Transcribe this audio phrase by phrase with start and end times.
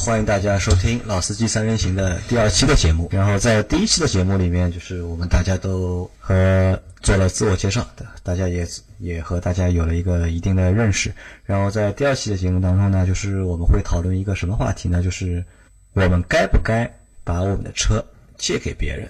[0.00, 3.06] 欢迎大家收听《老司机三人行》的第二期的节目。
[3.12, 8.66] 然后在第一期的节目里面，就是我们大家都和做了自我介绍的，大家也
[8.98, 11.12] 也和大家有了一个一定的认识。
[11.44, 15.02] 然后在第二期的节目当中呢，就是我们会讨论一个什么话题呢？
[15.02, 15.44] 就是
[15.92, 16.90] 我们该不该
[17.22, 18.02] 把我们的车
[18.38, 19.06] 借给别人？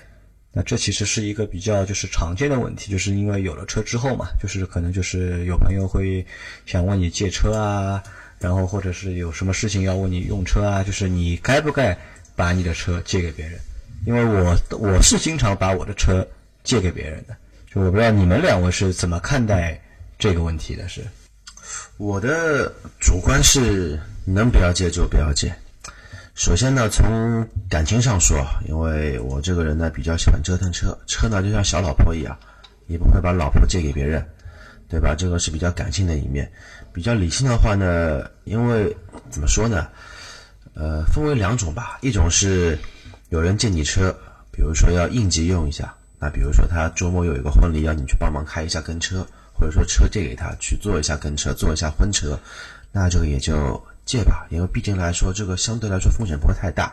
[0.52, 6.26] 那这其实是一个比较就是常见的问题，就是因为有了车之后嘛，就是可能就是有朋友会
[6.66, 8.02] 想问你借车啊。
[8.40, 11.96] 然后或者是有什么事情要问你用车啊，就是你该不该
[12.34, 13.60] 把你的车借给别人？
[14.06, 16.26] 因为我我是经常把我的车
[16.64, 17.36] 借给别人的，
[17.70, 19.78] 就我不知道你们两位是怎么看待
[20.18, 20.88] 这个问题的？
[20.88, 21.02] 是
[21.98, 25.54] 我的主观是能不要借就不要借。
[26.34, 32.34] 首先呢，从感情上说，因为我这个人呢比较喜欢折腾车，车呢就像小老婆一样，
[32.86, 34.26] 也不会把老婆借给别人。
[34.90, 35.14] 对吧？
[35.16, 36.50] 这个是比较感性的一面，
[36.92, 38.94] 比较理性的话呢，因为
[39.30, 39.86] 怎么说呢？
[40.74, 41.98] 呃，分为两种吧。
[42.02, 42.76] 一种是
[43.28, 44.12] 有人借你车，
[44.50, 52.38] 比如说要应急用一下，那比如说他周末有一个婚礼要你去帮忙开一下跟车，或者说车借给他去做一下跟车，做一下婚车，
[52.90, 56.92] 那这个也就借吧，因为毕竟来说这个相对来说风险不会太大。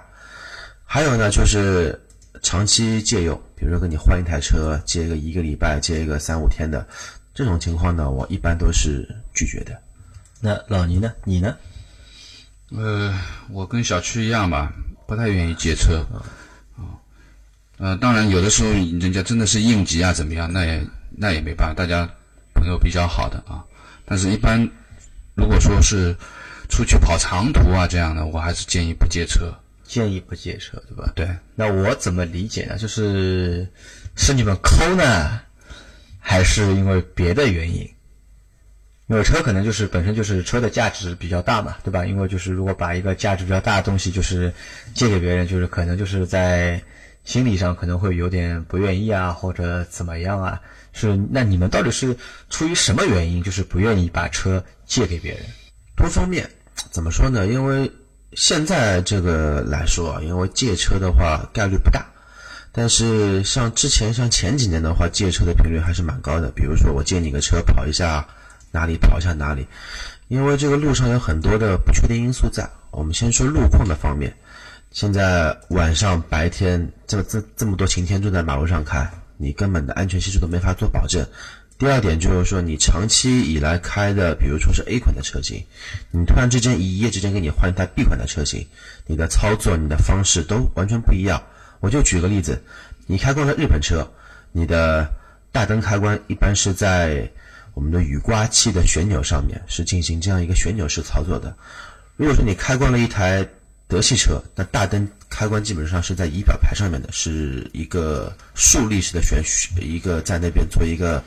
[0.85, 1.99] 还有呢，就是
[2.41, 6.85] 长期借用，比如说跟你换一台车，借个一个礼拜，借一个三五天的。
[7.37, 9.79] 这种情况呢，我一般都是拒绝的。
[10.41, 11.13] 那老倪呢？
[11.23, 11.55] 你呢？
[12.71, 13.13] 呃，
[13.51, 14.73] 我跟小区一样吧，
[15.07, 16.03] 不太愿意借车。
[16.75, 16.97] 啊，
[17.77, 20.51] 呃，当然有的时候人家真的是应急啊，怎么样？
[20.51, 22.09] 那也那也没办法，大家
[22.55, 23.63] 朋友比较好的啊。
[24.03, 24.67] 但是，一般
[25.35, 26.15] 如果说是
[26.69, 29.53] 出去跑长途啊这样的，我还是建议不借车。
[29.83, 31.11] 建议不借车，对吧？
[31.15, 31.29] 对。
[31.53, 32.79] 那我怎么理解呢？
[32.79, 33.71] 就是
[34.15, 35.39] 是你们抠呢？
[36.29, 37.89] 还是因为别的原因，
[39.07, 42.05] 因为车可能就是本身就是车的价值比较大嘛，对吧？
[42.05, 44.53] 因为就是如果把一个价值比较大的东西就是
[44.93, 46.81] 借给别人，就是可能就是在
[47.23, 50.61] 心理上可能会有点不愿意啊，或者怎么样啊？
[50.91, 52.13] 是那你们到底是
[52.49, 55.41] 出于什么原因，就是不愿意把车借给别人？
[55.95, 56.49] 多方面，
[56.91, 57.47] 怎么说呢？
[57.47, 57.89] 因为
[58.33, 62.05] 现在这个来说啊，因为借车的话概率不大。
[62.71, 66.51] 但是像之前像前几年的话，借车的频率还是蛮高的。
[66.51, 68.27] 比如说我借你个车跑一下
[68.71, 69.65] 哪里跑一下哪里，
[70.27, 72.69] 因为这个路上有很多的不确定因素在。
[72.91, 74.33] 我们先说路况的方面，
[74.91, 79.07] 现在晚上白天这这这么多晴天都在马路上开，
[79.37, 81.25] 你根本的安全系数都没法做保证。
[81.79, 85.63] 第二点就是说，你长期以来开的，比如说是 A 款的车型，
[86.11, 88.65] 你突然之间一夜之间给你换一台 B 款的车型，
[89.05, 91.39] 你的操作你的方式都完全不一样。
[91.79, 92.61] 我就举个例子，
[93.05, 94.09] 你开惯了日本车，
[94.51, 95.07] 你的
[95.51, 97.29] 大灯开关一般是在
[97.73, 101.55] 我们的雨刮器的旋钮上面，是进行这样一个旋钮式操作的。
[102.15, 103.47] 如果说你开惯了一台
[103.87, 109.43] 德系车，那大灯开关基本上是在仪表盘上面的，是一个竖立式的旋，
[109.79, 111.23] 一个在那边做一个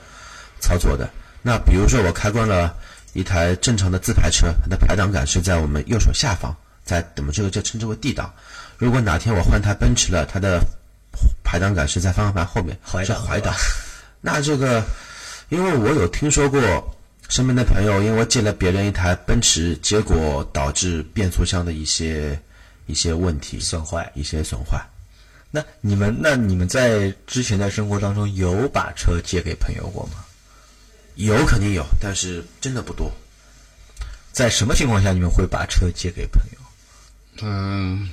[0.59, 1.09] 操作的。
[1.43, 2.77] 那比如说我开关了
[3.13, 8.35] 一台正常的自排车，它的排挡杆是在我们右手下方，在我们这个就称之为 D 档。
[8.81, 10.59] 如果哪天我换台奔驰了，它的
[11.45, 12.75] 排档杆是在方向盘后面，
[13.05, 13.55] 是怀档。
[14.23, 14.83] 那这个，
[15.51, 16.61] 因为我有听说过
[17.29, 22.41] 身边的朋友，因为借了别人一台奔驰，结果导致变速箱的一些
[22.87, 24.83] 一些问题损坏，一些损坏。
[25.51, 30.25] 那你们，那你们在之前的生活当中有把车借给朋友过吗？
[31.17, 33.13] 有，肯定有，但是真的不多。
[34.33, 36.59] 在什么情况下你们会把车借给朋友？
[37.43, 38.09] 嗯。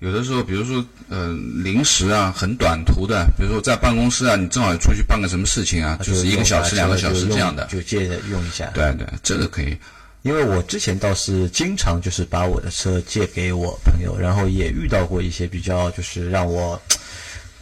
[0.00, 1.28] 有的时候，比如说，呃，
[1.62, 8.70] 临时啊，很短途的，比如说在办公室啊，你正好出去办个什么事情啊，就是一个小时、两个小时这样的，就借着用一下。
[8.72, 9.76] 对对，这个可以。
[10.22, 16.80] 因为我之前倒是经常就是把我的车借给我朋友，然后也遇到过一些比较就是让我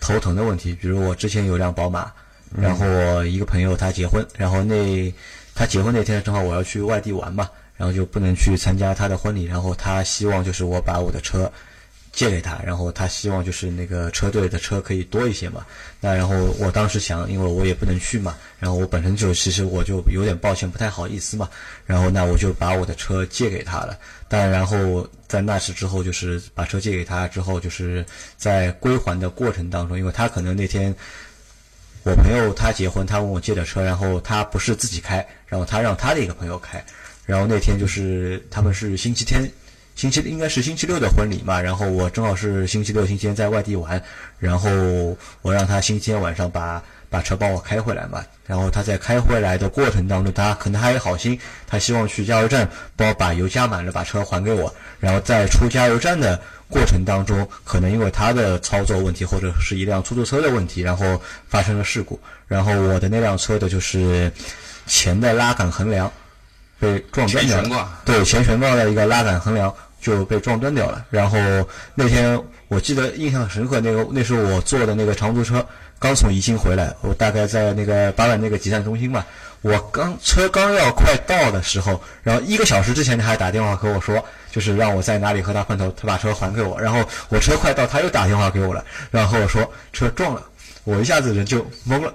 [0.01, 2.09] 头疼的问题，比如我之前有辆宝马，
[2.57, 5.13] 然后我一个朋友他结婚，然后那
[5.57, 11.51] 他结婚那天正好我要去外地玩嘛，然后就不能去参加他的婚礼，然后他希望就是我把我的车。
[12.19, 15.65] 借给他，然后他希望就是那个车队的车可以多一些嘛。
[16.01, 21.49] 那然后我当时想，因为我也不能去嘛，然后我本身就其实我就有点抱歉，不太好意思嘛。
[21.87, 23.97] 然后那我就把我的车借给他了。
[24.27, 28.05] 但然后在那时之后，就是把车借给他之后，就是
[28.37, 30.93] 在归还的过程当中，因为他可能那天
[32.03, 36.85] 我朋友他结婚，他问我借的车，然后他不是自己开，然后他让他的一个朋友开。
[37.27, 39.49] 然后那天就是他们是星期天。
[39.99, 44.01] 星期应该是星期六的婚礼嘛，然后我正好是星期六、星期天在外地玩，
[44.39, 44.71] 然后
[45.43, 46.81] 我让他星期天晚上把
[47.11, 48.25] 把车帮我开回来嘛。
[48.47, 51.37] 然后他在开回来的过程当中，他可能还有好心，
[51.67, 54.73] 他希望去加油站帮我把油加满了，把车还给我。
[55.01, 62.21] 然后在出加油站的过程当中，可能因为他的操作问题，或者是一辆出租车的问题，然后发生了事故。
[62.47, 64.31] 然后我的那辆车的就是
[64.87, 66.09] 前的拉杆横梁
[66.79, 71.05] 被撞断了对前悬挂的一个拉杆横梁就被撞断掉了。
[71.11, 71.39] 然后
[71.95, 75.65] 那天我记得印象深刻，那个那是我坐的那个长途车，
[75.99, 79.25] 刚从宜兴回来，我大概在那个八万那个集散中心嘛。
[79.61, 86.81] 我刚车刚要快到的时候，然后一个小时之前他还打电话和我说，就是让我在哪里和他碰头，他把车还给我。
[86.81, 90.45] 然后我车快到，他又打电话给我了，然后和我说车撞了，
[90.85, 92.15] 我一下子人就懵了。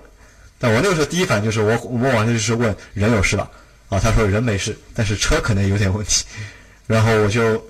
[0.58, 3.50] 但我那个时候第一反应就是我我往上就是问人有事吧？
[3.90, 6.24] 啊，他说人没事，但是车可能有点问题。
[6.88, 7.62] 然后我就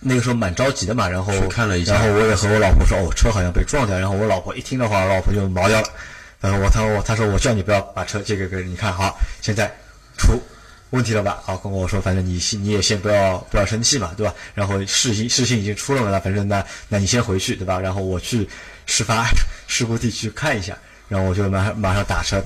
[0.00, 3.98] 那个时候蛮着急的嘛，然后看了一下然后我也和我老婆说，哦，车好像被撞掉。
[3.98, 5.88] 然后我老婆一听的话，我老婆就毛掉了。
[6.40, 9.66] 然后我他说我他说我叫你不要把车借给别人，你看好，现在
[10.18, 10.40] 出
[10.90, 11.40] 问题了吧？
[11.44, 14.34] 好，跟我说，反正你先你也先不要不要生气嘛，对吧？
[14.54, 17.80] 然后事情事情已经出了嘛，反正那那你先回去，对吧？
[17.80, 18.48] 然后我去
[18.84, 19.26] 事发
[19.66, 20.76] 事故地去看一下，
[21.08, 22.40] 然后我就马上马上打车。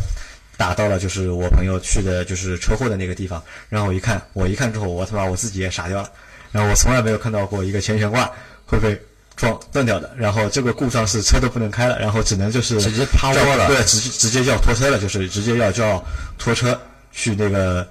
[0.56, 6.11] 打到了就是我朋友去的就是车祸的那个地方，然后我一看，我一看之后，我他妈我自己也傻掉了，
[6.52, 8.31] 然后我从来没有看到过一个前悬挂
[8.67, 9.00] 会被
[9.37, 13.67] 撞断掉的，然后这个故障是车都不能开了，然后只能就是直接趴窝了。
[13.69, 16.05] 对，直接直接叫拖车了，就是直接要叫
[16.38, 16.79] 拖车
[17.12, 17.88] 去那个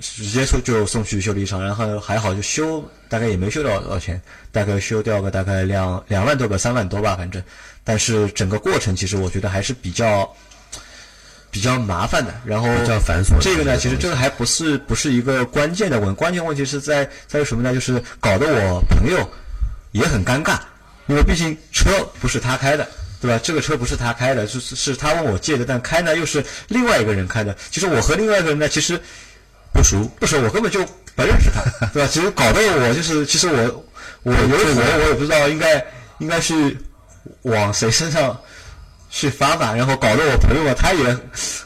[0.00, 4.20] 直接说就送去修理厂，然后还好就修，大概也没修到多少钱，
[4.52, 7.42] 大概修掉个大概两两万多个三万多吧，反正，
[7.82, 10.30] 但是整个过程其实我觉得还是比较
[11.50, 17.74] 比较麻烦的，然后比较繁琐这个呢，其实这个还不是不是一个关键的问，关键问题是在在于什么呢？
[17.74, 19.28] 就是搞得我朋友
[19.92, 20.58] 也很尴尬，
[21.08, 22.86] 因为毕竟车不是他开的，
[23.20, 23.40] 对吧？
[23.42, 27.56] 这个车不是他开的，是是他问我借的，但开呢又是另外一个人开的。
[27.70, 29.00] 其实我和另外一个人呢，其实
[29.72, 30.84] 不熟，不熟，我根本就
[31.16, 31.62] 不认识他，
[31.92, 32.08] 对吧？
[32.10, 33.84] 其实搞得我就是，其实我
[34.22, 35.84] 我有火，我也不知道应该
[36.18, 36.76] 应该是
[37.42, 38.38] 往谁身上
[39.10, 41.16] 去发嘛，然后搞得我朋友，他也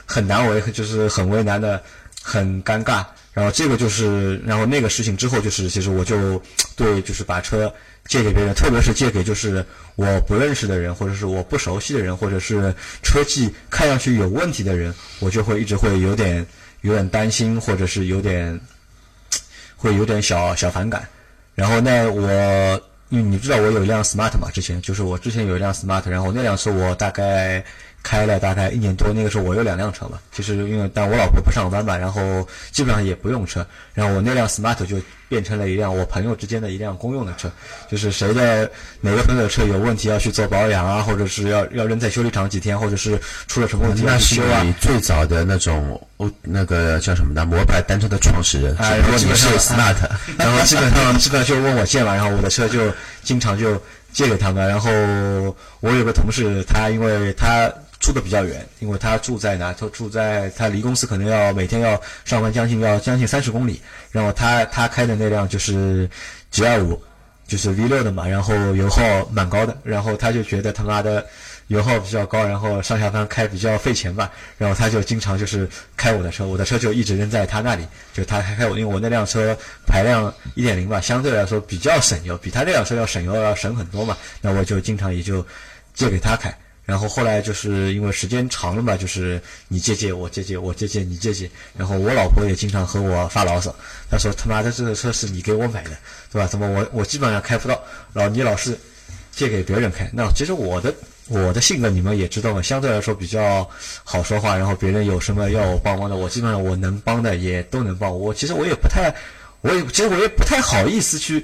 [0.06, 1.80] 很难为，就是很为难的，
[2.22, 3.04] 很尴尬。
[3.32, 6.40] 然后这个就是，然后那个事情之后，就是其实我就
[6.76, 7.72] 对，就是把车
[8.06, 9.64] 借给别人，特别是借给就是
[9.96, 16.46] 我不认识的人，或者是我不熟悉的人，或者是车技看上去有问题的人，我就会一直会有点
[16.82, 18.58] 有点担心，或者是有点
[19.76, 21.06] 会有点小小反感。
[21.56, 22.80] 然后呢，我
[23.14, 27.64] 因为你知道我有一辆 smart 嘛，之前就是我之前有一辆 smart，然后那辆车我大概
[28.04, 34.96] 开了大概一年多，那个时候我有两辆车嘛，就是因为但我老婆不上班嘛，然后基本上也不用车，然后我那辆 smart 就
[35.26, 37.50] 变成了一辆我朋友之间的一辆公用的车，
[37.90, 38.70] 就是谁的
[39.00, 43.18] 哪个朋友的车有问题要去做保养啊，或者是要要扔在修理厂几天，或者是
[43.48, 49.96] 出了什么问题要那是去修啊，你最早的那种欧那个叫什么的摩拜单车的创始人，哎只不过你是 smart，
[50.38, 52.92] 然后基本上 基本上就问我借嘛，然后我的车就
[53.22, 53.80] 经常就
[54.12, 54.68] 借给他们。
[54.68, 54.90] 然后
[55.80, 57.72] 我有个同事，他因为他
[58.04, 59.72] 住的比较远，因为他住在哪？
[59.72, 63.80] 他住在他离公司可能要每天要上班将近要将近三十公里。
[64.12, 66.06] 然后他他开的那辆就是
[66.50, 67.02] G 二五，
[67.48, 69.02] 就是 V 六的嘛，然后油耗
[69.32, 71.26] 蛮高的，然后他就觉得他妈的
[71.68, 75.66] 油耗比较高，然后上下班开比较费钱吧，然后他就经常就是
[75.96, 85.42] 开我的车，我的车就一直扔在他那里，就他开开我，因为我那辆车排量一点零吧，相对来说比较省油，比他那辆车要省油要省很多嘛，那我就经常也就
[85.94, 86.54] 借给他开。
[86.84, 93.74] 然后后来就是因为时间长了嘛，就是你借借我借借我借借你借借，然后我老婆也经常和我发牢骚，
[94.10, 95.96] 她说他妈的这个车是你给我买的，
[96.30, 96.46] 对吧？
[96.46, 98.78] 怎么我我基本上开不到，然后你老是
[99.32, 100.10] 借给别人开。
[100.12, 100.94] 那其实我的
[101.28, 103.66] 我的性格你们也知道嘛，相对来说比较
[104.04, 108.14] 好说话，然后别人有什么要我帮忙的，我基本上我能帮的也都能帮。
[108.14, 109.14] 我其实我也不太，
[109.62, 111.40] 我也其实我也不太好意思去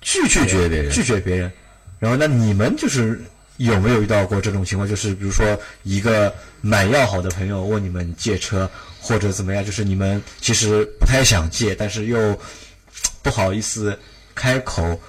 [0.00, 1.50] 拒拒绝别人拒绝别人。
[1.98, 3.20] 然后那你们就是
[3.56, 4.88] 有没有遇到过这种情况？
[4.88, 8.68] 就是比如说一个蛮要好的朋友问你们借车，
[9.00, 12.38] 或者怎么样，就是你们其实不太想借，但是又
[13.22, 13.98] 不好意思
[14.34, 15.00] 开口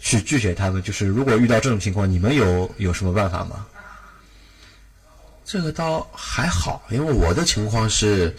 [0.00, 0.82] 去拒绝他们。
[0.82, 3.66] 就是如果遇到这种情况，你们有有什么办法吗？
[5.44, 8.34] 这个倒还好，因为我的情况是，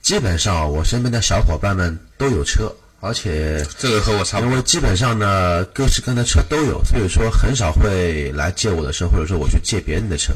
[0.00, 2.74] 基本上我身边的小伙伴们都有车，
[3.06, 4.50] 而且这个和我差不多。
[4.50, 10.32] 因为基本上呢，各式各样的车都有，所以说很少会来借我的车，或者说我去借别人的车。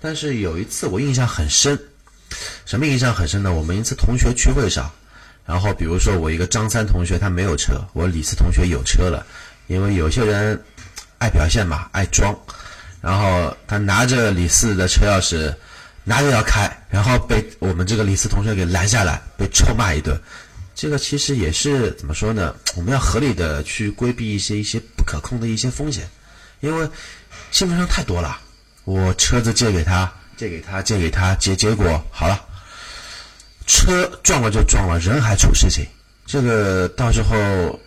[0.00, 1.78] 但是有一次我印象很深，
[2.64, 3.52] 什么印象很深呢？
[3.52, 4.90] 我们一次同学聚会上，
[5.44, 9.26] 然后比如说我一个张三同学他没有车，我李四同学有车了，
[9.66, 10.62] 因为有些人
[11.18, 12.36] 爱表现嘛，爱装，
[13.00, 15.52] 然后他拿着李四的车钥匙
[16.04, 20.16] 拿着要开，然后被我们这个李四同学给拦下来，被臭骂一顿。
[20.74, 22.54] 这个其实也是怎么说呢？
[22.76, 26.08] 我们要合理的去规避一些一些不可控的一些风险，
[26.60, 26.88] 因为
[27.50, 28.40] 新闻上太多了。
[28.84, 32.38] 我车子借给他，借给他，借给他，结结果好了，
[33.66, 35.86] 车撞了就撞了，人还出事情，
[36.26, 37.36] 这个到时候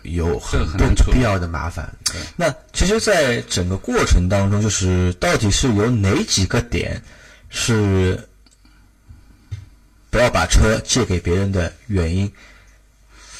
[0.02, 1.94] 有很多不必要的麻烦。
[2.36, 7.00] 那其实，在整个过程当中，就是到底是有哪几个点
[7.50, 8.18] 是
[10.10, 12.32] 不要把车借给别人的原因？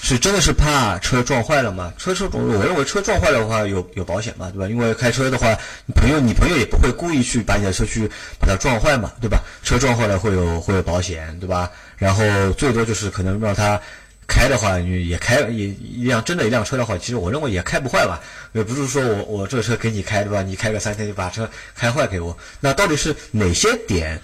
[0.01, 1.93] 是真的是怕车撞坏了吗？
[1.99, 4.69] 车车，我认为车撞坏的话有有保险嘛，对吧？
[4.69, 5.59] 因为开车的话，
[5.95, 9.43] 朋友你朋友也不会故意去把你的车去把它撞坏嘛，对吧？
[9.63, 11.71] 车撞坏了会有会有保险，对吧？
[11.97, 13.79] 然后最多就是可能让他
[14.27, 18.21] 开的话，你也开也一辆真的一辆车的话，其实我认为也开不坏吧。
[18.53, 20.43] 也不是说我我这车给你开，对吧？
[20.43, 24.19] 你开个三天就把车开坏给我，那到底是哪些点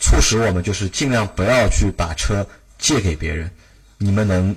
[0.00, 2.46] 促使我们就是尽量不要去把车
[2.76, 3.50] 借给别人？
[3.98, 4.54] 你们能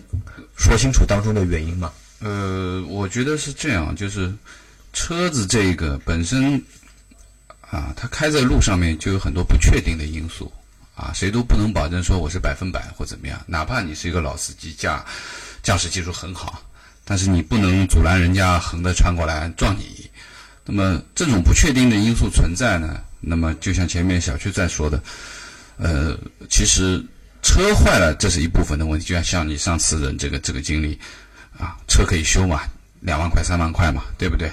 [0.57, 1.91] 说清楚当中的原因吗？
[2.19, 4.33] 呃，我觉得是这样，就是
[4.91, 6.61] 车子这个本身
[7.61, 10.51] 啊，它开在路上面就有很多不确定的因素
[10.95, 13.41] 啊，谁都不能保证说我是百分百或怎么样。
[13.47, 15.05] 哪怕你是一个老司机，驾
[15.63, 16.61] 驾驶技术很好，
[17.05, 20.09] 但是你不能阻拦人家横的穿过来撞你。
[20.65, 22.99] 那么这种不确定的因素存在呢？
[23.21, 25.01] 那么就像前面小区在说的，
[25.77, 26.17] 呃，
[26.49, 27.01] 其实。
[27.41, 30.99] 车坏了，这是一部分的问题，就像像你上次的这个这个经历，
[31.57, 32.61] 啊，车可以修嘛，
[33.01, 34.51] 两万块三万块嘛，对不对？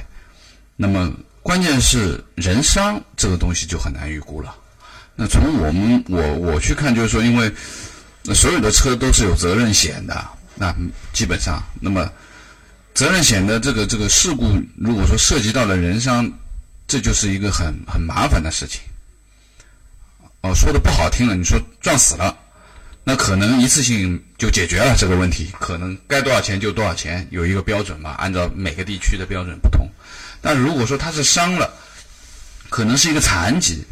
[0.76, 1.12] 那么
[1.43, 4.55] 关键是人伤这个东西就很难预估了。
[5.14, 7.52] 那从我们我我去看，就是说，因为
[8.35, 10.75] 所有的车都是有责任险的，那
[11.12, 12.11] 基本上，那么
[12.95, 16.31] 责任险的这个这个事故，如果说涉及到了人伤，
[16.87, 18.81] 这就是一个很很麻烦的事情。
[20.43, 22.37] 哦，说的不好听了，你说撞死了。
[23.09, 29.89] 那可能一次性就解决了这个问题，可能该多少钱就多少钱，有一个标准嘛，按照每个地区的标准不同。
[30.43, 31.73] 但如果说他是伤了，
[32.69, 33.85] 可能是一个残疾，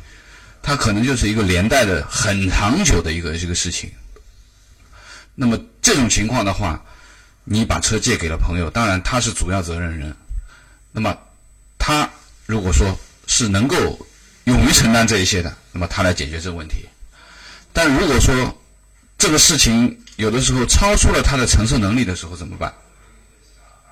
[0.65, 3.89] 他可能就是一个连带的很长久的一个这个事情。
[5.37, 6.83] 那么这种情况的话，
[7.45, 10.13] 你把车借给了朋友，当然他是主要责任人，
[10.91, 11.17] 那么
[11.79, 12.11] 他
[12.47, 13.77] 如果说是能够
[14.47, 16.89] 勇于承担这一些的，那么他来解决这个问题。
[17.73, 18.61] 但如果说，
[19.19, 22.73] 这个事情有的时候超出了他的承受能力的时候怎么办？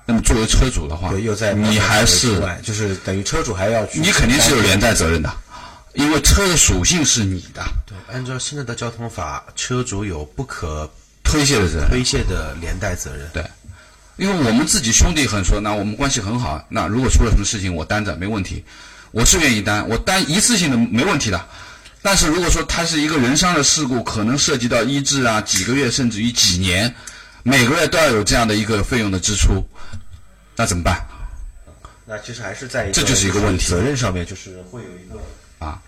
[0.05, 5.33] 那么作为车主的话，又在你还是就是等于车主还要去，你肯定是有连带责任的，
[5.93, 7.63] 因为车的属性是你的。
[7.85, 10.91] 对，按照现在的交通法，车主有不可
[11.23, 13.29] 推卸的责任，推卸的连带责任。
[13.33, 13.41] 对，
[14.17, 18.61] 因为我们自己兄弟很说，那我们关系很好，那如果出了什么事情，我担着没问题，
[19.11, 21.47] 我是愿意担，我担一次性的没问题的。
[22.03, 26.93] 但是如果说它是一个人伤的事故，可能涉及到医治啊，几个月甚至于几年，
[27.43, 29.65] 每个月都要有这样的一个费用的支出，
[30.57, 31.01] 那怎么办？
[32.05, 35.81] 那其实还是在这就是一个问题，责任上面就是会有一个啊，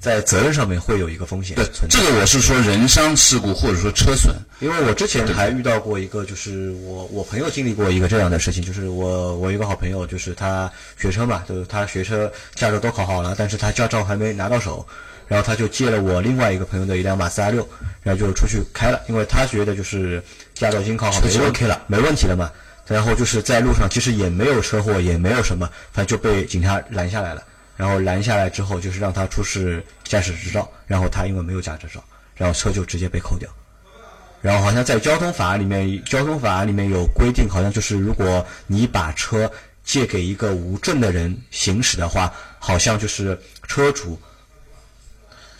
[0.00, 1.54] 在责任上面会有一个风险。
[1.54, 10.68] 对，这个我是说人伤事故或者说车损，因为我之前还遇到过一个，就是我我朋友经历过一个这样的事情，就是我我一个好朋友，就是他
[10.98, 14.84] 学车嘛，就是他学车驾照都考好了，但是他驾照还没拿到手。
[15.30, 17.64] 然后他就借了我另外一个朋友的一辆马自达六，
[18.02, 20.20] 然后就出去开了，因为他觉得就是
[20.54, 22.50] 驾照已经考好，没 OK 了，没问题了嘛。
[22.88, 27.44] 然后就是在路上，其实也没有车祸，也没有什么，反正就被警察拦下来了。
[27.76, 32.02] 然后拦下来之后，就是让他出示驾驶执照，然后他因为没有驾驶执照，
[32.34, 33.48] 然后车就直接被扣掉。
[34.42, 39.48] 然后好像在交通法里面，交通法里面有规定，好像就是如果你把车
[39.84, 44.20] 借给一个无证的人行驶的话，好像就是车主。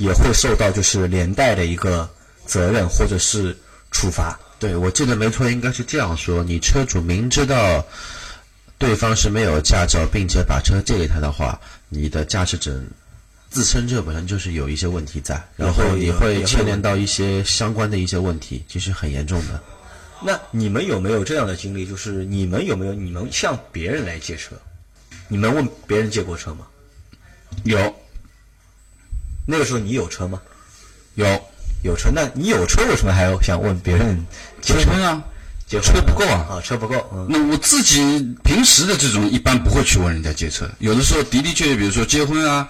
[0.01, 2.09] 也会受到就是连带的一个
[2.47, 3.55] 责任或者是
[3.91, 4.39] 处罚。
[4.59, 7.87] 对，我记得没错，应该是这样说：你车主明知道
[8.79, 12.83] 对方是没有驾照，并且把车借给他的话，你的驾驶证
[13.51, 19.63] 自身这本身就是有一些问题在，然后也会牵连到一些相关的一些问题，其实很严重的。
[20.23, 21.87] 那你们有没有这样的经历？
[21.87, 24.57] 就是你们有没有你们向别人来借车？
[25.29, 26.67] 你们问别人借过车吗？
[27.65, 27.95] 有。
[29.51, 30.41] 那个时候你有车吗？
[31.17, 31.27] 有，
[31.83, 32.09] 有车。
[32.15, 34.25] 那你有车，为什么还要想问别人
[34.63, 35.21] 借车啊？
[35.67, 36.47] 借车不够啊！
[36.51, 37.27] 啊，车不够。
[37.29, 38.01] 那我自己
[38.45, 40.69] 平时的这种一般不会去问人家借车。
[40.79, 42.69] 有的时候的的确确，比如说结婚啊，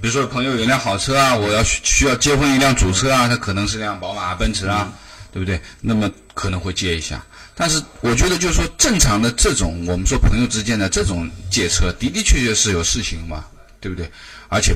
[0.00, 4.92] 比如说朋友有辆好车啊，我要需要结婚一辆主车啊，他可能是辆宝马、奔驰啊，
[5.32, 5.60] 对不对？
[5.80, 7.24] 那么可能会借一下。
[7.54, 13.44] 但是我觉得就是说，正常的这种我们说朋友之间的这种借车的的确确是有事情嘛，
[13.80, 14.10] 对不对？
[14.48, 14.74] 而且。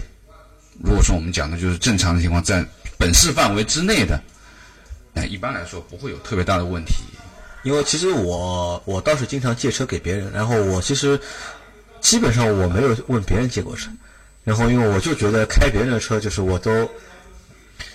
[0.81, 2.64] 如果说我们讲的就是正常的情况，在
[2.99, 4.21] 本市范围之内的，
[5.12, 6.95] 那一般来说不会有特别大的问题。
[7.62, 11.21] 因为其实我我倒是经常借车给别人，然后我其实
[12.00, 13.88] 基本上我没有问别人借过车，
[14.43, 16.91] 然后因为我就觉得开别人的车就是我都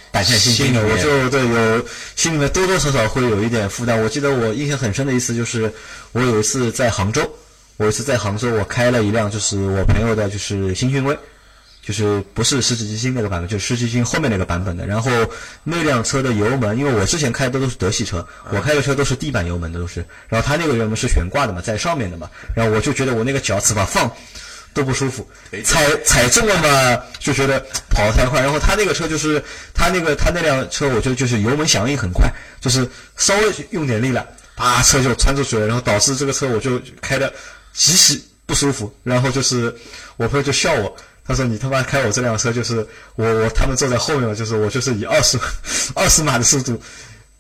[0.10, 4.02] 胆战心惊的，我就对有心里面多多少少会有一点负担。
[4.02, 5.70] 我记得我印象很深的一次就是
[6.14, 7.30] 我有一次在杭州，
[7.76, 11.18] 我有一次在杭州我开了一辆就是我朋友的就是新君威。
[11.88, 14.86] 就是不是十几基金那个版本，就是十几基金后面那个版本的。
[14.86, 15.10] 然后
[15.64, 20.06] 那辆车的油门，因为我之前开的都是德系车，我开的车都是地板油门的都是。
[20.28, 22.30] 然后它那个油门是悬挂的嘛，在上面的嘛。
[22.54, 24.12] 然后我就觉得我那个脚怎么放
[24.74, 25.26] 都不舒服，
[25.64, 27.58] 踩踩重了嘛就觉得
[27.90, 28.42] 跑太快。
[28.42, 29.42] 然后他那个车就是
[29.74, 32.30] 他那个他那辆车，我觉得就是油门响应很快，
[32.60, 34.28] 就是稍微用点力了，
[34.58, 35.66] 啪车就窜出去了。
[35.66, 37.32] 然后导致这个车我就开的
[37.72, 38.94] 极其不舒服。
[39.04, 39.74] 然后就是
[40.18, 40.94] 我朋友就笑我。
[41.28, 45.38] 他说：“你他妈开我这辆车，就是我我他们坐在后面，就是我就是以二十
[45.94, 46.82] 二十码的速度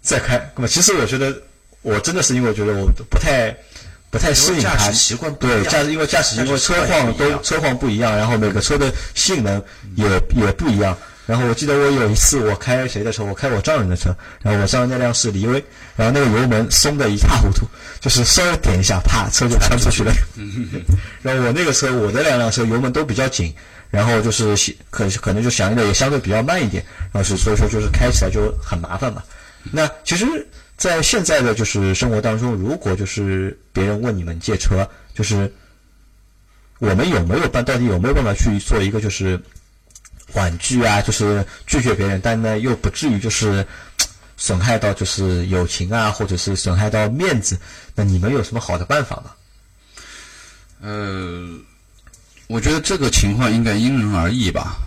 [0.02, 0.38] 在开。
[0.56, 1.34] 那么其实我觉得
[1.82, 3.56] 我真的是因为我觉得我不太
[4.10, 9.64] 不太适应它习惯对驾驶，因为驾驶因为车况都车况不一样，然后每个车的性能
[9.96, 10.98] 也也不一样。
[11.28, 13.24] 然后我记得我有一次我开谁的车？
[13.24, 14.10] 我开我丈人的车，
[14.42, 15.64] 然后我丈人那辆是骊威，
[15.96, 17.68] 然后那个油门松的一塌糊涂，
[18.02, 20.12] 就是稍微点一下，啪，车就窜出去了。
[21.22, 23.54] 然后我那个车，我的两辆车油门都比较紧。”
[23.90, 24.54] 然后就是
[24.90, 29.24] 可可能就响应的也相对比较慢一点，然后是所以说就是开起来就很麻烦嘛。
[29.72, 30.26] 那其实，
[30.76, 35.50] 在现在的就是生活当中，如果就是别人问你们借车，就是
[36.80, 39.40] 我们有没有办到底有没有办法去做一个就是
[40.34, 43.66] 婉拒啊，就是拒绝别人，但呢又不至于就是
[44.38, 47.60] 损害到就是友情啊，或者是损害到面子，
[47.96, 49.32] 那你们有什么好的办法吗？
[50.82, 51.60] 呃。
[52.50, 54.78] 我觉得这个情况应该因人而异吧，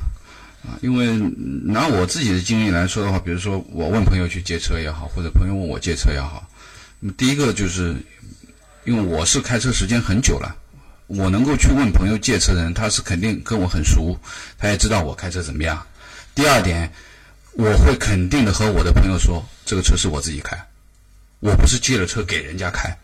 [0.64, 1.08] 啊，因为
[1.62, 6.48] 拿我自己的经历来说的话，比如说我问朋友去借车也好，或者朋友问我借车也好，
[7.00, 7.94] 那么第一个就是，
[8.84, 10.56] 因为我是开车时间很久了，
[11.10, 14.16] 我能够去问朋友借车的人，他是肯定跟我很熟，
[14.56, 15.84] 他也知道我开车怎么样。
[16.36, 16.90] 第二点，
[17.54, 20.56] 我会肯定的和我的朋友说，这个车是我自己开，
[21.40, 22.96] 我不是借了车给人家开。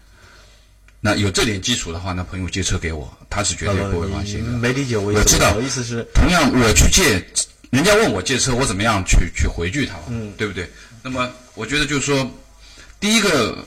[1.00, 4.52] 那有这点基础的话，那朋友借车给我，他是绝对不会放心的。
[4.58, 5.20] 没理解我意思。
[5.20, 7.24] 我知道，我意思是，同样我去借，
[7.70, 9.96] 人家问我借车，我怎么样去去回拒他？
[10.08, 10.70] 嗯，对不对？
[11.02, 12.30] 那么我觉得就是说，
[13.00, 13.66] 第一个，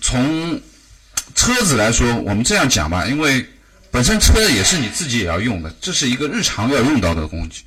[0.00, 0.60] 从
[1.34, 3.44] 车子来说，我们这样讲吧，因为
[3.90, 7.62] 本身车也是你自己也要用的，这是一个日常要用到的工具，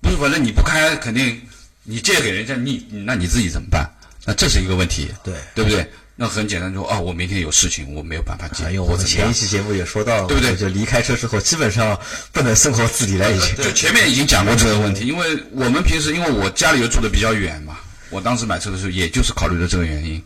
[0.00, 1.40] 不是反正你不开，肯定
[1.82, 3.88] 你借给人家，你那你自己怎么办？
[4.24, 5.88] 那这是一个问题，对对不对？
[6.20, 8.64] 那很简单，说啊，我明天有事情，我没有办法接。
[8.64, 10.56] 因为我们前一期节目也说到，对不对？
[10.56, 11.96] 就离开车之后，基本上
[12.32, 13.54] 不能生活自理了，已经。
[13.56, 17.78] 就前面已经讲过这个问题，因为我们平时，因为我家里又住的比较远嘛，
[18.10, 20.20] 我当时买车的时候，也就是考虑了这个原因。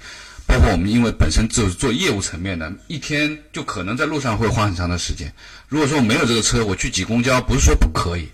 [0.52, 5.32] 包括我们，因为本身就是做业务层面的，一天就可能在路上会花很长的时间。
[5.66, 8.28] 如果说没有这个车，我去挤公交，不是说不可以，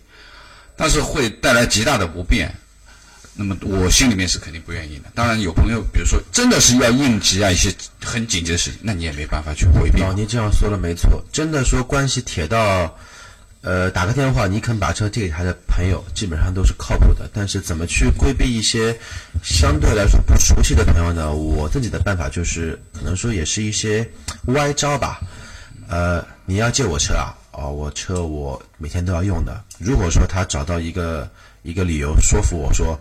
[0.74, 2.52] 但是会带来极大的不便。
[3.34, 5.04] 那么我心里面是肯定不愿意的。
[5.14, 10.00] 当然有朋友，比如说真的是要应急啊，一些很紧急的事情，那你也没办法去回避。
[10.00, 12.98] 老倪这样说的没错，真的说关系铁到，
[13.62, 17.28] 呃，打个电话你肯把车借给他的朋友，基本上都是靠谱的。
[17.32, 18.96] 但是怎么去规避一些
[19.42, 21.32] 相对来说不熟悉的朋友呢？
[21.32, 24.08] 我自己的办法就是，可能说也是一些
[24.46, 25.20] 歪招吧。
[25.88, 27.34] 呃，你要借我车啊？
[27.52, 29.62] 哦，我车我每天都要用的。
[29.78, 31.28] 如果说他找到一个。
[31.64, 32.98] 一个理由说服我说，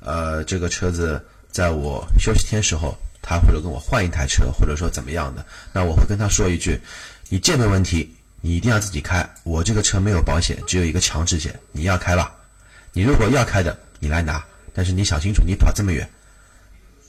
[0.00, 6.78] 呃，这个车子在我休息天时候，他或者跟我换一台车，或者说怎么样的，那我会跟他说一句：
[7.30, 9.28] 你借没问题，你一定要自己开。
[9.42, 12.32] 我这个车没有保险，只有一个强制险，你要开吧？
[12.92, 14.44] 你如果要开的，你来拿。
[14.72, 16.08] 但是你想清楚，你跑这么远，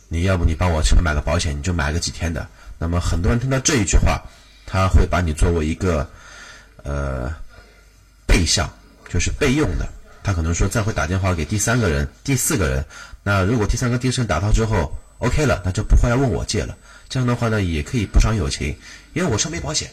[0.08, 2.48] 你要不你帮我车买个保险，你就买个几天的。
[2.78, 4.22] 那么很多人听到这一句话，
[4.66, 6.10] 他会把你作为一个
[6.84, 7.32] 呃
[8.26, 8.68] 备项，
[9.08, 9.88] 就是备用的。
[10.24, 12.86] 他可能说再会打电话给第三个人、第四个人。
[13.24, 16.78] 那如果第三个、第四个人打到之后，OK 了，那就不会来问我借了。
[17.08, 18.76] 这样的话呢，也可以不伤友情，
[19.14, 19.92] 因为我车没保险。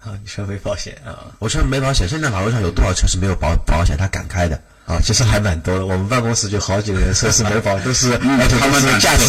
[0.00, 1.30] 啊，你说没保险啊？
[1.38, 2.08] 我说没保险。
[2.08, 3.96] 现在马路上有多少车是没有保保险？
[3.96, 4.98] 他敢开的啊？
[5.02, 5.86] 其实还蛮多的。
[5.86, 9.24] 我们办公室就好几个人车是没保，都是 而且他们是价值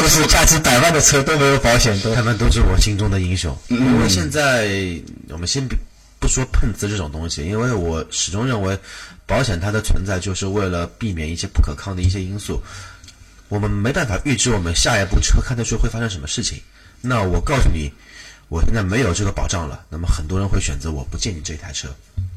[0.00, 3.56] 都是价值百万的车都没有保险，他们都是我心中的英雄。
[3.68, 4.68] 因为现在
[5.30, 5.66] 我们先
[6.18, 8.78] 不说碰瓷这种东西，因为我始终认为。
[9.26, 12.60] 保险它的存在就是为了避免一些不可抗的一些因素，
[13.48, 16.60] 我们没办法预知我们下一步车开的时候会发生什么事情。
[17.00, 17.92] 那我告诉你，
[18.50, 19.86] 我现在没有这个保障了。
[19.88, 21.88] 那么很多人会选择我不借你这台车，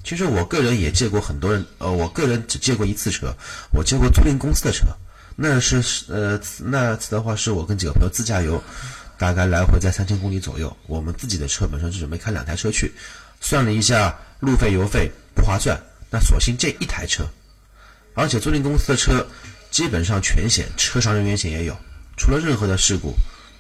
[0.04, 3.36] 其实我个人也借过很多人，呃，我个人只借过一次车，
[3.71, 4.86] 我借过租赁公司的车，
[5.36, 8.63] 那是呃那次的话是我跟几个朋友自驾游，
[9.17, 12.93] 大概来回在三千公里左右，我们自己的车本身是准备开两台车去，
[13.41, 15.76] 算了一下路费油费不划算，
[16.12, 17.26] 那索性借一台车，
[18.13, 19.26] 而且租赁公司的车
[19.71, 21.76] 基本上全险，车上人员险也有，
[22.17, 23.15] 出了任何的事故，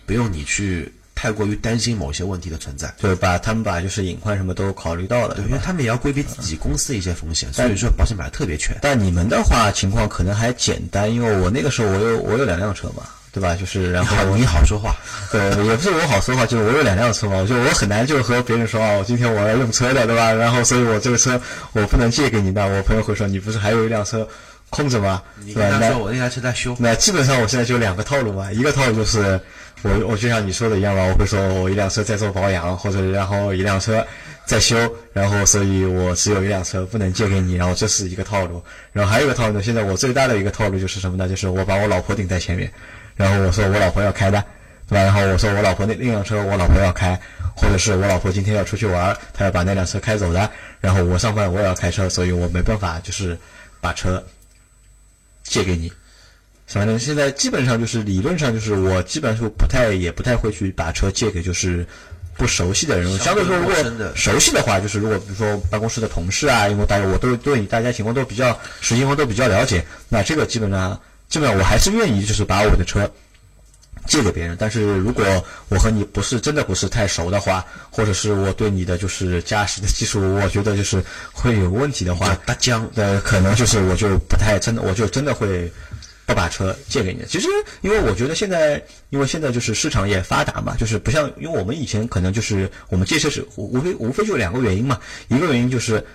[0.05, 2.93] 不用你去太过于担心某些问题的存在。
[2.97, 8.75] 就是把他们把就是隐患什么都考虑到了，对，因为他们也要规避自己公司的一些风险，所以说保险买的特别全。
[8.81, 13.55] 但你们的话情况可能还简单，因为我那个时候我有我有两辆车嘛，对吧？
[13.55, 14.93] 就是然后我你好说话，
[15.31, 20.33] 对，也不是我好说话，就是我有两辆车嘛，我就我很难就和别人说啊，我今天我要用车的，对吧？
[20.33, 21.39] 然后所以我这个车
[21.71, 24.27] 我不能借给你，那我朋友会说你不是还有一辆车
[24.69, 25.23] 空着吗？
[25.45, 25.77] 你对吧？
[25.79, 29.39] 那我那台车在修，那基本上我现在就两个套路嘛，一个套路就是
[29.83, 34.05] 我我就像你说的一样吧，我会说我一辆车在做保养，或者然后一辆车
[34.45, 34.77] 在修，
[35.11, 38.63] 然后所以我只有一辆车不能借给你，然后这是一个套路。
[38.93, 41.27] 然后还有一个套路，现在我最大的一个套路就是什么呢？
[41.27, 42.71] 就是我把我老婆顶在前面，
[43.15, 44.41] 然后我说我老婆要开的，
[44.87, 45.03] 对吧？
[45.03, 47.19] 然后我说我老婆那那辆车我老婆要开，
[47.53, 53.37] 或者是我老婆今天要出去玩，她要把那辆车开走的，然后我上班我也要开车，所以我没办法就是
[53.81, 54.23] 把车
[55.43, 55.91] 借给你。
[56.73, 61.85] 反正现在基本上就是理论上就是我基本上不太也不太会去把车借给就是
[62.35, 63.15] 不熟悉的人。
[63.19, 63.75] 相对说，如果
[64.15, 73.07] 熟悉的话，就是如果比如说办公室的同事啊，因为大家我都对大家情况都比较实际情况都比较了解，那这个基本上基本上我还是愿意就是把我的车
[74.07, 74.57] 借给别人。
[74.59, 75.23] 但是如果
[75.69, 85.71] 我和你不是真的不是太熟的话，或者是我对你的就是驾驶的技术，我觉得就是会有问题的话，大疆呃，可能就是我就不太真的，我就真的会
[86.25, 87.25] 不把车借给你。
[87.27, 87.47] 其实，
[87.81, 96.05] 因为我觉得现在，因为现在就是市场也发达嘛，就是不像，因为我们以前可能就是我们借车是无无非无非就两个原因嘛，一个原因就是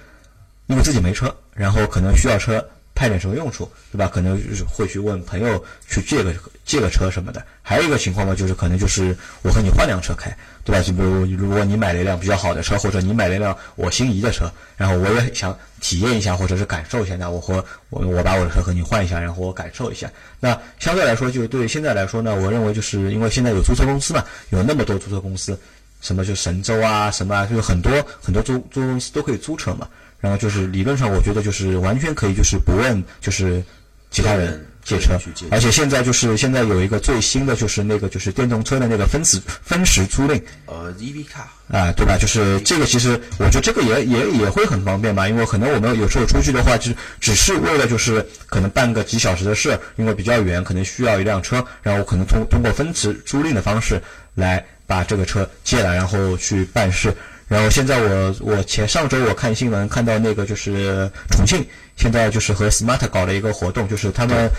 [0.67, 2.67] 因为自己没车，然后可能需要车
[2.99, 4.11] 派点什么用处，对吧？
[4.13, 6.35] 可能就是会去问朋友去借个
[6.65, 7.41] 借个车什么的。
[7.63, 10.83] 还有一个情况嘛，就是可能就是我和你换辆车开，对吧？
[10.83, 20.11] 就比如如果你买了一辆比较好的车，或者你买了一辆我心仪的车，然后我也想体验一下，或者是感受一下，那我和我我把我的车和你换一下，然后我感受一下。
[20.41, 25.57] 那相对来说，就对现在来说呢，我认为就是因为现在有租车公司嘛，有那么多租车公司，
[26.01, 29.87] 什么就神州啊，什么啊就是很多很多租租公司都可以租车嘛。
[30.21, 33.63] 然后就是理论上，我觉得就是完全可以，就是不问就是
[34.11, 35.19] 其他人借车
[35.51, 42.17] 而且现在就是现在有一个最新的就是那个就是电动车的那个分时分时租赁呃，EV car，啊，对吧？
[42.19, 54.01] 就是这个其实我觉得这个也也也会很方便吧，因为可能我们有时候出去的话，就是只是为了就是可能办个几小时的事，因为比较远，可能需要一辆车，然后可能通通过分时租赁的方式
[54.35, 57.15] 来把这个车借来，然后去办事。
[57.49, 64.51] 然后现在我我前上周我看新闻看到那个就是重庆现在就是和 Smart 搞了一个活动，就是他们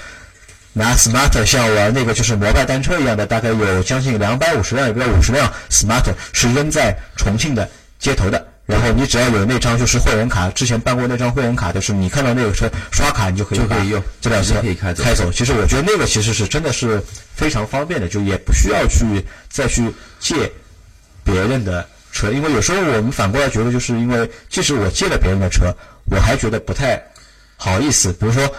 [0.73, 8.45] 拿 Smart 像玩那个就是摩拜单车一样的，大概有将近两百五十辆，也不到五十辆 Smart 是扔在重庆的街头的。
[8.65, 15.31] 然后你只要有那张就是会员卡，之前办过那张会员卡，就是你看到那个车刷卡，你就可以就可以用这辆车可以开走开走。
[15.31, 17.01] 其实我觉得那个其实是真的是
[17.35, 20.51] 非常方便的，就也不需要去再去借
[21.23, 25.73] 别人的车，因为有时候我们反过来觉得，就是因为即使我借了别人的车，
[26.11, 27.01] 我还觉得不太
[27.55, 28.11] 好意思。
[28.13, 28.49] 比如说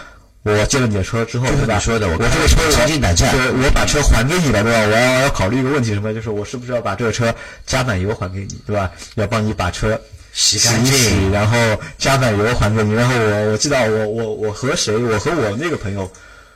[0.43, 1.75] 我借了你的车之后，就是对吧？
[1.75, 4.79] 你说的我我这个车我心惊胆战对，我把车还给你了，对吧？
[4.87, 6.13] 我要考虑一个问题，什么？
[6.13, 7.33] 就是我是不是要把这个车
[7.65, 8.89] 加满油还给你，对吧？
[9.15, 9.99] 要帮你把车
[10.33, 11.57] 洗洗干净然后
[11.97, 12.93] 加满油还给你。
[12.93, 14.95] 然后我我记得我我我和谁？
[14.97, 16.09] 我和我那个朋友，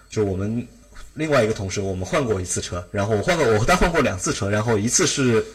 [0.09, 0.65] 就我们
[1.13, 5.45] 另外一个同事，我们换过一次车，然后我换过我和他换过两次车，然后一次是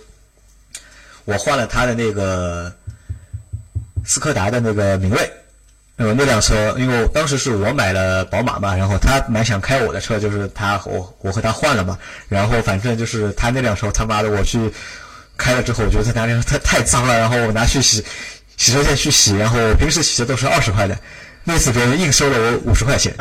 [1.25, 2.73] 我换了他的那个
[4.05, 5.31] 斯柯达的那个明锐。
[5.97, 14.73] 呃，那辆车，因为当时是我买了宝马嘛，然后他蛮想开我的车，就是他我我和他换了嘛，然后反正就是他那辆车，他妈的我去
[15.37, 18.03] 开了之后，我觉得他那辆车太太脏了，然后我拿去洗
[18.57, 20.99] 洗车店去洗，然后平时洗车都是二十块的，
[21.45, 23.15] 那次别人硬收了我五十块钱，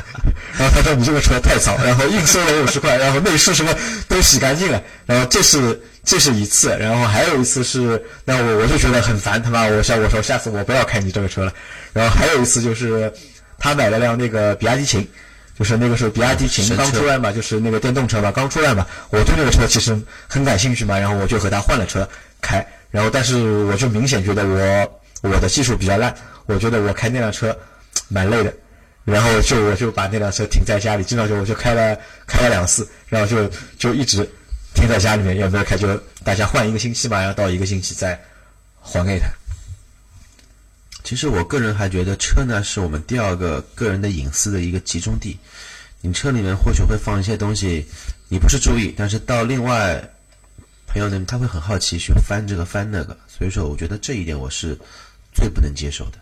[0.58, 3.74] 然后他说你这个车太脏，然后硬收了我五十块，然后内饰什么
[4.08, 11.54] 都洗干净了，然后这是这是一次，然后还有一次是，那我我就觉得很烦，他妈我下我说下次我不要开你这个车了，
[11.94, 13.12] 然后还有一次就是
[13.58, 15.08] 他买了辆那个比亚迪秦。
[15.58, 19.94] 就是那个时候比亚迪秦刚出来嘛，就是那个电动车嘛，刚出来嘛，我对那个车其实
[20.26, 22.08] 很感兴趣嘛，然后我就和他换了车
[22.40, 27.54] 开，然后但是我就明显觉得我我的技术比较烂，我觉得我开那辆车
[28.10, 28.54] 蛮累的，
[29.06, 34.28] 然后就我就把那辆车停在家里，经常就我就开了开了两次，然后就就一直
[34.76, 38.20] 停在家里面，也没有开，就大家换一个星期嘛，要到一个星期再
[38.82, 39.28] 还给他。
[41.04, 45.40] 其实我个人还觉得车呢是我们第二个个人的隐私的一个集中地。
[46.02, 47.86] 你车里面或许会放一些东西，
[48.28, 50.02] 你不是注意，但是到另外
[50.88, 54.78] 朋友呢，他会很好奇去翻这个翻那个，所以说我觉得这一点我是
[55.34, 56.18] 最不能接受的。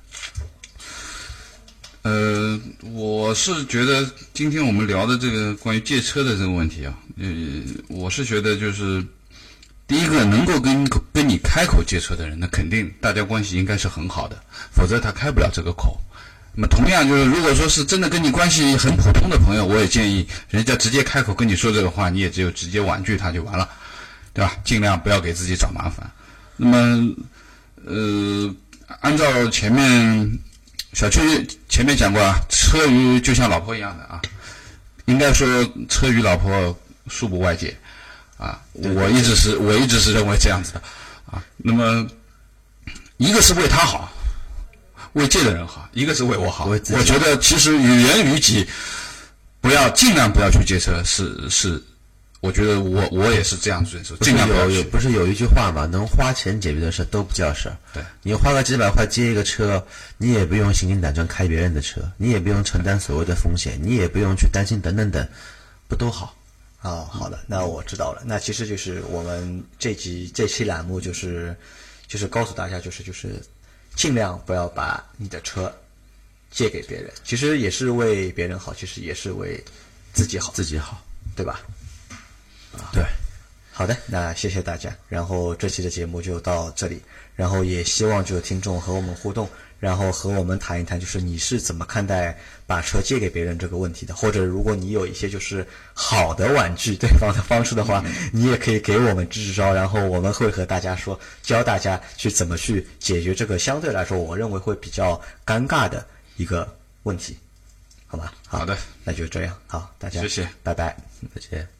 [2.08, 2.58] 呃，
[2.94, 7.28] 我是觉得今天我们聊的这个关于借车的这个问题啊，呃，
[7.90, 9.06] 我是觉得就是
[9.86, 14.42] 第一个能够跟跟你开口借车的人，那肯定大家关系应该是很好的，
[14.72, 16.00] 否则他开不了这个口。
[16.56, 23.68] 那么同样就是，如果说是真的跟你关系很普通的朋友，我也建议人家直接开口跟你说这个话，你也只有直接婉拒他就完了，
[24.32, 24.56] 对吧？
[24.64, 26.10] 尽量不要给自己找麻烦。
[26.56, 27.16] 那么，
[27.84, 28.56] 呃，
[29.02, 30.40] 按照前面。
[30.98, 34.20] 小区前面讲过啊，车与就像老婆一样的啊，
[35.06, 35.48] 应该说
[35.88, 36.76] 车与老婆
[37.08, 37.78] 恕不外借
[38.36, 38.60] 啊。
[38.74, 40.82] 我一直是我一直是认为这样子的
[41.28, 41.40] 啊。
[41.56, 42.08] 那么，
[43.18, 44.12] 一个是为他好，
[45.14, 46.66] 为借的人好；一个是为我好。
[46.66, 48.68] 我觉得其实与人与己，
[49.62, 51.80] 不要尽量不要去借车，是是。
[52.40, 57.76] 我觉得我我也是这样遵守，尽量不要有不是有一句话嘛，能花钱解决的事都不叫事儿。
[57.94, 59.84] 对，你花个几百块接一个车，
[60.18, 65.28] 你也不用心惊胆战开别人的车，你也不用承担所谓的风险，你也不用去担心等等等，
[65.88, 66.36] 不都好？
[66.84, 68.22] 啊，好的，那我知道了。
[68.24, 71.56] 那其实就是我们这集这期栏目就是
[72.08, 73.42] 就是告诉大家，就是就是
[73.96, 75.76] 尽量不要把你的车
[76.52, 79.62] 借给别人，其实也是为别人好，其实也是为
[80.14, 81.04] 自己好，自己好，
[81.36, 81.60] 对吧？
[82.92, 83.04] 对，
[83.72, 84.96] 好的，那谢谢大家。
[85.08, 87.02] 然后这期的节目就到这里，
[87.36, 89.48] 然后也希望就是听众和我们互动，
[89.80, 94.16] 然后和我们谈一谈，就是你是怎么看待把车借给别人这个问题的？
[94.16, 106.04] 或者如果你有一些就是好的婉拒对方的方式的话，你也可以给我们支支招，然后我们会和大家说，教大家去怎么去解决这个相对来说我认为会比较尴尬的
[106.38, 106.68] 一个
[107.04, 107.38] 问题，
[108.08, 108.32] 好吗？
[108.48, 110.98] 好的，那就这样，好，大家谢谢，拜拜，
[111.36, 111.77] 再见。